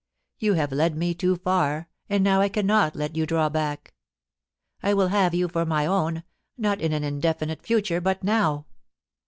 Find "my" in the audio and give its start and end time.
5.63-5.85